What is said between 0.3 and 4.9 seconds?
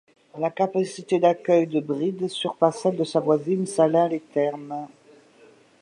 La capacité d'accueil de Brides surpasse celle de sa voisine Salins-les-Thermes.